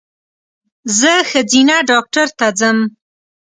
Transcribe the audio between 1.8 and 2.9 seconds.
ډاکټر ته ځم